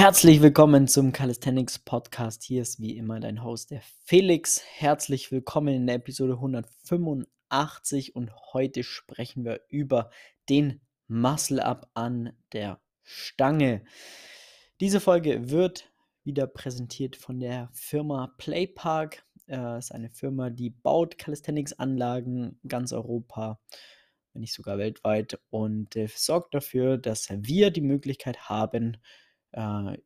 [0.00, 2.42] Herzlich willkommen zum Calisthenics Podcast.
[2.42, 4.62] Hier ist wie immer dein Host, der Felix.
[4.64, 10.08] Herzlich willkommen in der Episode 185 und heute sprechen wir über
[10.48, 13.84] den Muscle Up an der Stange.
[14.80, 15.92] Diese Folge wird
[16.24, 19.22] wieder präsentiert von der Firma Playpark.
[19.48, 23.60] Äh, ist eine Firma, die baut Calisthenics-Anlagen ganz Europa,
[24.32, 28.96] wenn nicht sogar weltweit, und äh, sorgt dafür, dass wir die Möglichkeit haben,
[29.52, 29.98] äh,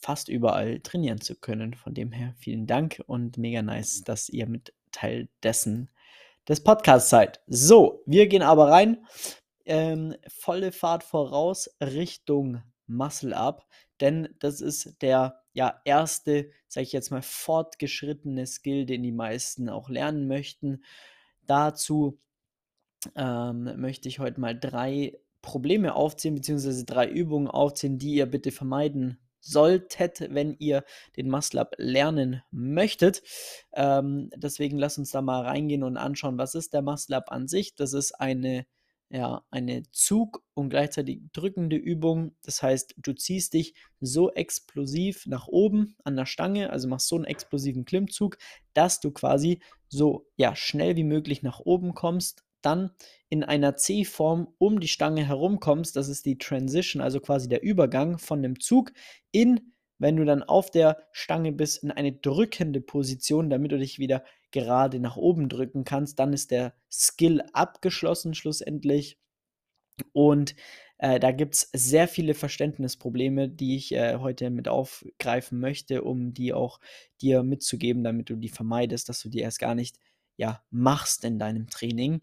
[0.00, 1.74] fast überall trainieren zu können.
[1.74, 5.90] Von dem her vielen Dank und mega nice, dass ihr mit Teil dessen
[6.48, 7.40] des Podcasts seid.
[7.46, 9.06] So, wir gehen aber rein.
[9.66, 13.66] Ähm, volle Fahrt voraus Richtung Muscle Up,
[14.00, 19.68] denn das ist der ja erste, sage ich jetzt mal, fortgeschrittene Skill, den die meisten
[19.68, 20.84] auch lernen möchten.
[21.46, 22.18] Dazu
[23.14, 28.50] ähm, möchte ich heute mal drei Probleme aufzählen, beziehungsweise drei Übungen aufzählen, die ihr bitte
[28.50, 30.84] vermeiden solltet, wenn ihr
[31.16, 33.22] den Muscle-Up lernen möchtet.
[33.72, 37.74] Ähm, deswegen lasst uns da mal reingehen und anschauen, was ist der Muscle-Up an sich.
[37.74, 38.66] Das ist eine,
[39.10, 42.36] ja, eine Zug- und gleichzeitig drückende Übung.
[42.42, 47.16] Das heißt, du ziehst dich so explosiv nach oben an der Stange, also machst so
[47.16, 48.38] einen explosiven Klimmzug,
[48.74, 52.90] dass du quasi so ja, schnell wie möglich nach oben kommst dann
[53.28, 58.18] in einer C-Form um die Stange herumkommst, das ist die Transition, also quasi der Übergang
[58.18, 58.92] von dem Zug
[59.30, 63.98] in, wenn du dann auf der Stange bist, in eine drückende Position, damit du dich
[63.98, 69.18] wieder gerade nach oben drücken kannst, dann ist der Skill abgeschlossen schlussendlich.
[70.12, 70.54] Und
[70.98, 76.34] äh, da gibt es sehr viele Verständnisprobleme, die ich äh, heute mit aufgreifen möchte, um
[76.34, 76.80] die auch
[77.20, 79.98] dir mitzugeben, damit du die vermeidest, dass du die erst gar nicht
[80.38, 82.22] ja, machst in deinem Training.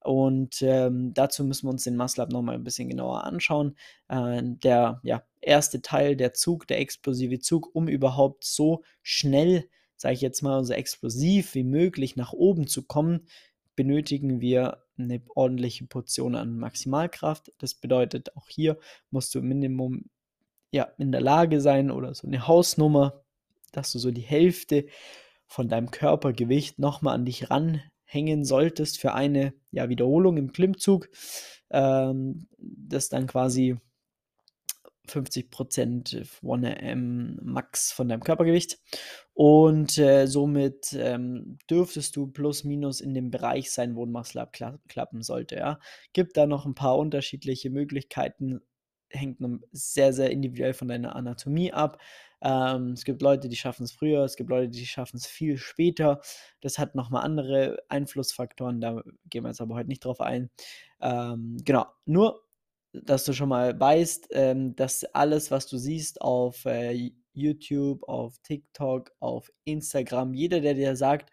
[0.00, 3.76] Und ähm, dazu müssen wir uns den Muscle Up nochmal ein bisschen genauer anschauen.
[4.08, 10.14] Äh, der ja, erste Teil, der Zug, der explosive Zug, um überhaupt so schnell, sage
[10.14, 13.28] ich jetzt mal, so explosiv wie möglich nach oben zu kommen,
[13.76, 17.52] benötigen wir eine ordentliche Portion an Maximalkraft.
[17.58, 18.78] Das bedeutet, auch hier
[19.10, 20.10] musst du Minimum
[20.72, 23.22] ja, in der Lage sein oder so eine Hausnummer,
[23.70, 24.86] dass du so die Hälfte
[25.52, 31.08] von deinem Körpergewicht nochmal an dich ranhängen solltest für eine ja, Wiederholung im Klimmzug.
[31.70, 33.76] Ähm, das dann quasi
[35.08, 38.78] 50% 1M Max von deinem Körpergewicht.
[39.34, 44.40] Und äh, somit ähm, dürftest du plus minus in dem Bereich sein, wo ein Muscle
[44.40, 44.52] Up
[44.88, 45.56] klappen sollte.
[45.56, 45.78] Ja.
[46.14, 48.60] Gibt da noch ein paar unterschiedliche Möglichkeiten,
[49.12, 49.38] hängt
[49.72, 52.00] sehr, sehr individuell von deiner Anatomie ab.
[52.42, 55.58] Ähm, es gibt Leute, die schaffen es früher, es gibt Leute, die schaffen es viel
[55.58, 56.20] später.
[56.60, 60.50] Das hat nochmal andere Einflussfaktoren, da gehen wir jetzt aber heute nicht drauf ein.
[61.00, 62.42] Ähm, genau, nur,
[62.92, 68.38] dass du schon mal weißt, ähm, dass alles, was du siehst auf äh, YouTube, auf
[68.42, 71.30] TikTok, auf Instagram, jeder, der dir sagt,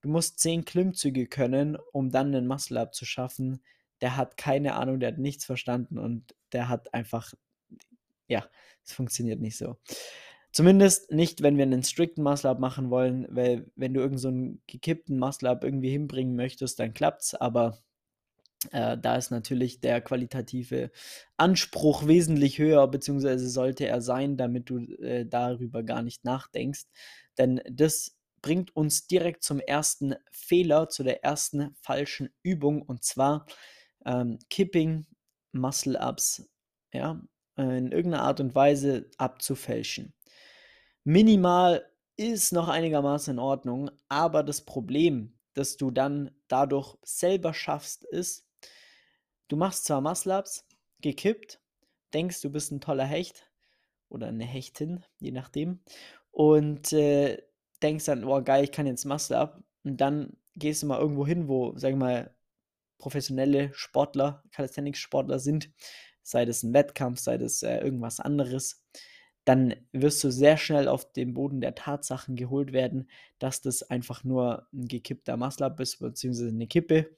[0.00, 3.62] du musst zehn Klimmzüge können, um dann einen Muscle-Up zu schaffen,
[4.02, 7.32] der hat keine Ahnung, der hat nichts verstanden und der hat einfach,
[8.28, 8.44] ja,
[8.84, 9.76] es funktioniert nicht so.
[10.52, 15.18] Zumindest nicht, wenn wir einen strikten Muscle-Up machen wollen, weil wenn du irgendeinen so gekippten
[15.18, 17.78] Muscle-Up irgendwie hinbringen möchtest, dann klappt's, aber
[18.70, 20.90] äh, da ist natürlich der qualitative
[21.38, 26.84] Anspruch wesentlich höher, beziehungsweise sollte er sein, damit du äh, darüber gar nicht nachdenkst.
[27.38, 33.46] Denn das bringt uns direkt zum ersten Fehler, zu der ersten falschen Übung, und zwar
[34.04, 35.06] ähm, Kipping
[35.52, 36.48] Muscle-Ups,
[36.92, 37.20] ja,
[37.56, 40.14] in irgendeiner Art und Weise abzufälschen.
[41.04, 41.86] Minimal
[42.16, 48.46] ist noch einigermaßen in Ordnung, aber das Problem, das du dann dadurch selber schaffst, ist,
[49.48, 50.66] du machst zwar Muscle-Ups,
[51.00, 51.60] gekippt,
[52.14, 53.50] denkst, du bist ein toller Hecht
[54.08, 55.80] oder eine Hechtin, je nachdem,
[56.30, 57.42] und äh,
[57.82, 61.48] denkst dann, oh geil, ich kann jetzt Muscle-Up, und dann gehst du mal irgendwo hin,
[61.48, 62.34] wo, sag mal,
[63.02, 65.72] professionelle Sportler, Calisthenics-Sportler sind,
[66.22, 68.84] sei das ein Wettkampf, sei das äh, irgendwas anderes,
[69.44, 73.10] dann wirst du sehr schnell auf den Boden der Tatsachen geholt werden,
[73.40, 77.16] dass das einfach nur ein gekippter Muscle-Up ist, beziehungsweise eine Kippe,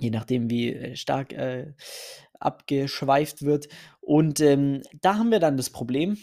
[0.00, 1.74] je nachdem, wie äh, stark äh,
[2.40, 3.68] abgeschweift wird.
[4.00, 6.16] Und ähm, da haben wir dann das Problem,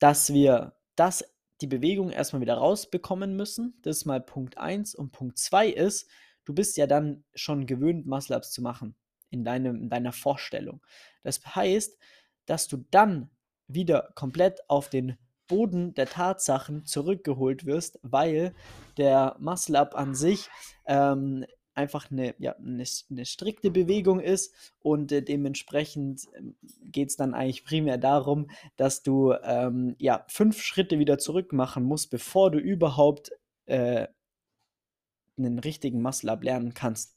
[0.00, 1.24] dass wir das,
[1.60, 3.78] die Bewegung erstmal wieder rausbekommen müssen.
[3.82, 4.96] Das ist mal Punkt 1.
[4.96, 6.10] Und Punkt 2 ist,
[6.44, 8.94] du bist ja dann schon gewöhnt, Muscle-Ups zu machen
[9.30, 10.80] in, deinem, in deiner Vorstellung.
[11.22, 11.98] Das heißt,
[12.46, 13.30] dass du dann
[13.66, 18.54] wieder komplett auf den Boden der Tatsachen zurückgeholt wirst, weil
[18.96, 20.48] der Muscle-Up an sich
[20.86, 21.44] ähm,
[21.74, 27.34] einfach eine, ja, eine, eine strikte Bewegung ist und äh, dementsprechend ähm, geht es dann
[27.34, 32.58] eigentlich primär darum, dass du ähm, ja, fünf Schritte wieder zurück machen musst, bevor du
[32.58, 33.32] überhaupt
[33.66, 34.06] äh,
[35.36, 37.16] einen richtigen Muscle-Up lernen kannst.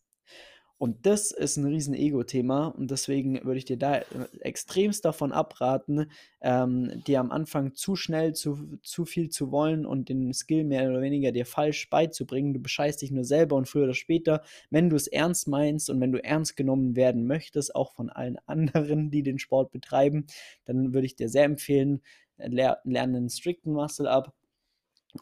[0.79, 4.03] Und das ist ein riesen Ego-Thema und deswegen würde ich dir da äh,
[4.41, 10.09] extremst davon abraten, ähm, dir am Anfang zu schnell zu, zu viel zu wollen und
[10.09, 12.53] den Skill mehr oder weniger dir falsch beizubringen.
[12.53, 15.99] Du bescheißt dich nur selber und früher oder später, wenn du es ernst meinst und
[15.99, 20.27] wenn du ernst genommen werden möchtest, auch von allen anderen, die den Sport betreiben,
[20.65, 22.03] dann würde ich dir sehr empfehlen,
[22.37, 24.31] äh, lerne einen strikten Muscle-Up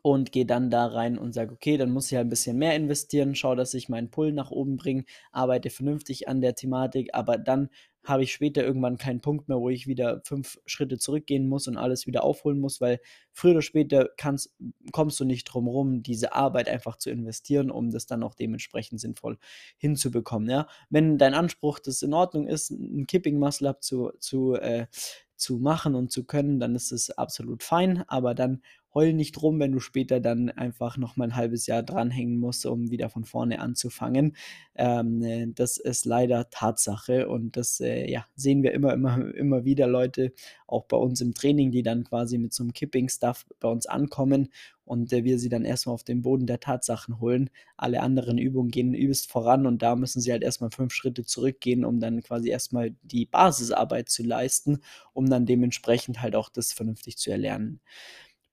[0.02, 2.76] und gehe dann da rein und sage, okay, dann muss ich halt ein bisschen mehr
[2.76, 7.38] investieren, schaue, dass ich meinen Pull nach oben bringe, arbeite vernünftig an der Thematik, aber
[7.38, 7.70] dann
[8.06, 11.78] habe ich später irgendwann keinen Punkt mehr, wo ich wieder fünf Schritte zurückgehen muss und
[11.78, 13.00] alles wieder aufholen muss, weil
[13.34, 14.54] früher oder später kannst,
[14.92, 19.00] kommst du nicht drum rum, diese Arbeit einfach zu investieren, um das dann auch dementsprechend
[19.00, 19.38] sinnvoll
[19.78, 20.50] hinzubekommen.
[20.50, 20.68] Ja?
[20.90, 24.88] Wenn dein Anspruch das in Ordnung ist, ein Kipping Muscle Up zu, zu, äh,
[25.36, 28.62] zu machen und zu können, dann ist es absolut fein, aber dann
[28.96, 32.66] heul nicht rum, wenn du später dann einfach noch mal ein halbes Jahr dranhängen musst,
[32.66, 34.36] um wieder von vorne anzufangen.
[34.76, 39.66] Ähm, äh, das ist leider Tatsache und das äh, ja, sehen wir immer, immer, immer
[39.66, 40.34] wieder Leute,
[40.68, 44.50] auch bei uns im Training, die dann quasi mit so einem Kipping-Stuff bei uns ankommen
[44.86, 47.50] und äh, wir sie dann erstmal auf den Boden der Tatsachen holen.
[47.78, 51.84] Alle anderen Übungen gehen übelst voran und da müssen sie halt erstmal fünf Schritte zurückgehen,
[51.86, 54.80] um dann quasi erstmal die Basisarbeit zu leisten,
[55.14, 57.82] um dann dementsprechend halt auch das vernünftig zu erlernen.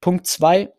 [0.03, 0.69] Punkt 2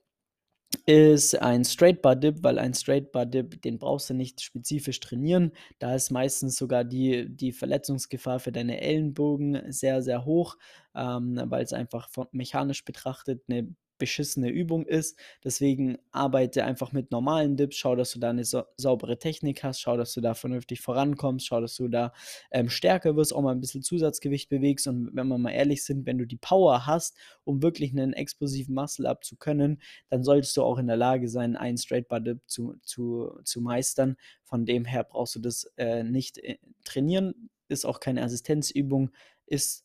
[0.85, 5.01] ist ein Straight Bar Dip, weil ein Straight Bar Dip, den brauchst du nicht spezifisch
[5.01, 5.53] trainieren.
[5.79, 10.59] Da ist meistens sogar die, die Verletzungsgefahr für deine Ellenbogen sehr, sehr hoch,
[10.95, 13.75] ähm, weil es einfach von, mechanisch betrachtet eine
[14.05, 15.19] beschissene Übung ist.
[15.43, 19.81] Deswegen arbeite einfach mit normalen Dips, schau, dass du da eine sa saubere Technik hast,
[19.81, 22.13] schau, dass du da vernünftig vorankommst, schau, dass du da
[22.51, 26.05] ähm, stärker wirst, auch mal ein bisschen Zusatzgewicht bewegst und wenn wir mal ehrlich sind,
[26.05, 29.81] wenn du die Power hast, um wirklich einen explosiven Muscle-Up zu können,
[30.11, 34.17] dann solltest du auch in der Lage sein, einen Straight-Bar-Dip zu, zu, zu meistern.
[34.43, 39.13] Von dem her brauchst du das äh, nicht äh, trainieren, ist auch keine Assistenzübung,
[39.47, 39.84] ist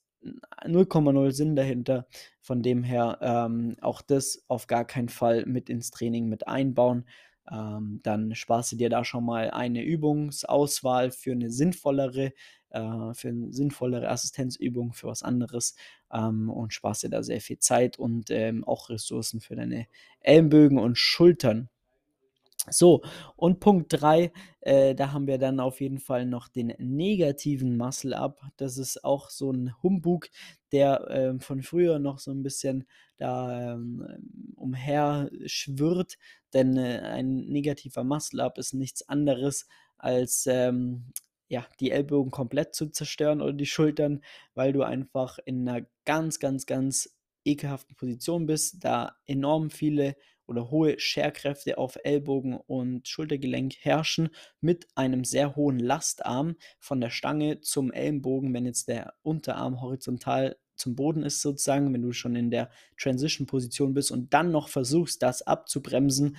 [0.66, 2.07] 0,0 Sinn dahinter.
[2.42, 7.06] Von dem her ähm, auch das auf gar keinen Fall mit ins Training mit einbauen.
[7.51, 12.33] Ähm, dann sparst du dir da schon mal eine Übungsauswahl für eine sinnvollere,
[12.69, 15.75] äh, für eine sinnvollere Assistenzübung, für was anderes
[16.12, 19.88] ähm, und sparst dir da sehr viel Zeit und ähm, auch Ressourcen für deine
[20.21, 21.69] Ellenbögen und Schultern.
[22.71, 23.01] So,
[23.36, 24.31] und Punkt 3,
[24.62, 28.42] äh, da haben wir dann auf jeden Fall noch den negativen Muscle-Up.
[28.57, 30.30] Das ist auch so ein Humbug,
[30.71, 32.88] der äh, von früher noch so ein bisschen
[33.18, 36.18] da ähm, umher schwirrt.
[36.54, 39.68] Denn äh, ein negativer Muscle-Up ist nichts anderes
[39.98, 41.12] als ähm,
[41.50, 44.21] ja, die Ellbogen komplett zu zerstören oder die Schultern,
[44.54, 47.10] weil du einfach in einer ganz, ganz, ganz
[47.44, 50.16] ekelhaften Position bist, da enorm viele
[50.50, 54.30] oder hohe Scherkräfte auf Ellbogen und Schultergelenk herrschen
[54.60, 60.57] mit einem sehr hohen Lastarm von der Stange zum Ellenbogen, wenn jetzt der Unterarm horizontal
[60.75, 65.22] zum Boden ist sozusagen, wenn du schon in der Transition-Position bist und dann noch versuchst,
[65.22, 66.38] das abzubremsen,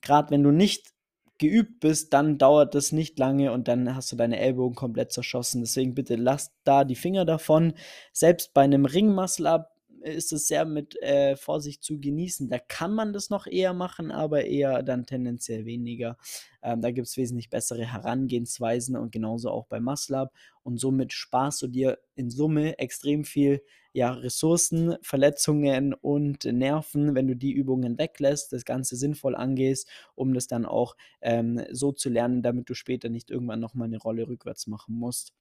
[0.00, 0.92] gerade wenn du nicht
[1.38, 5.60] geübt bist, dann dauert das nicht lange und dann hast du deine Ellbogen komplett zerschossen.
[5.60, 7.74] Deswegen bitte lass da die Finger davon.
[8.12, 12.48] Selbst bei einem Ring-Muscle-Up ist es sehr mit äh, Vorsicht zu genießen.
[12.48, 16.16] Da kann man das noch eher machen, aber eher dann tendenziell weniger.
[16.62, 20.30] Ähm, da gibt es wesentlich bessere Herangehensweisen und genauso auch bei Muscle
[20.62, 27.26] Und somit sparst du dir in Summe extrem viel ja, Ressourcen, Verletzungen und Nerven, wenn
[27.26, 32.08] du die Übungen weglässt, das Ganze sinnvoll angehst, um das dann auch ähm, so zu
[32.08, 35.32] lernen, damit du später nicht irgendwann nochmal eine Rolle rückwärts machen musst.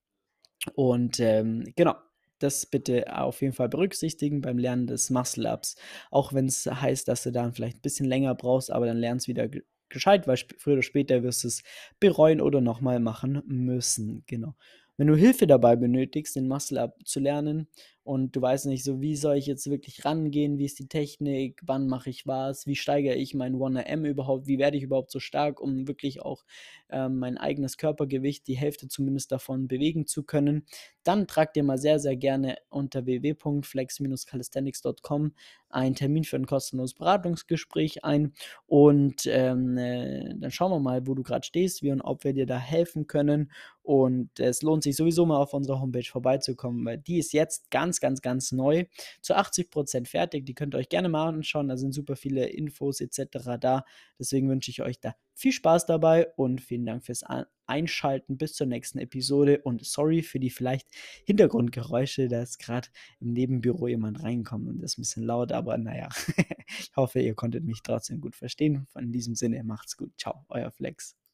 [0.76, 1.96] Und ähm, genau,
[2.40, 5.76] das bitte auf jeden Fall berücksichtigen beim Lernen des Muscle-Ups.
[6.12, 9.28] Auch wenn es heißt, dass du dann vielleicht ein bisschen länger brauchst, aber dann lernst
[9.28, 9.50] du wieder
[9.90, 11.64] gescheit, weil früher oder später wirst du es
[12.00, 14.24] bereuen oder nochmal machen müssen.
[14.28, 14.56] Genau.
[14.98, 17.68] Wenn du Hilfe dabei benötigst, den Muscle-Up zu lernen
[18.08, 21.60] und du weißt nicht so, wie soll ich jetzt wirklich rangehen, wie ist die Technik,
[21.66, 25.20] wann mache ich was, wie steigere ich mein 1RM überhaupt, wie werde ich überhaupt so
[25.20, 26.46] stark, um wirklich auch
[26.90, 30.66] ähm, mein eigenes Körpergewicht, die Hälfte zumindest davon bewegen zu können,
[31.04, 35.34] dann trag dir mal sehr, sehr gerne unter www.flex-calisthenics.com
[35.70, 38.32] einen Termin für ein kostenloses Beratungsgespräch ein.
[38.68, 42.32] Und ähm, äh, dann schauen wir mal, wo du gerade stehst, wie und ob wir
[42.34, 43.52] dir da helfen können
[43.88, 48.02] und es lohnt sich sowieso mal auf unserer Homepage vorbeizukommen, weil die ist jetzt ganz,
[48.02, 48.84] ganz, ganz neu,
[49.22, 50.46] zu 80% fertig.
[50.46, 51.70] Die könnt ihr euch gerne mal anschauen.
[51.70, 53.58] Da sind super viele Infos etc.
[53.58, 53.86] da.
[54.20, 57.24] Deswegen wünsche ich euch da viel Spaß dabei und vielen Dank fürs
[57.66, 58.38] Einschalten.
[58.38, 60.90] Bis zur nächsten Episode und sorry für die vielleicht
[61.24, 62.28] Hintergrundgeräusche.
[62.28, 62.90] Da ist gerade
[63.22, 66.10] im Nebenbüro jemand reinkommen und ist ein bisschen laut, aber naja,
[66.80, 68.86] ich hoffe, ihr konntet mich trotzdem gut verstehen.
[69.00, 70.12] In diesem Sinne, macht's gut.
[70.18, 71.18] Ciao, euer Flex.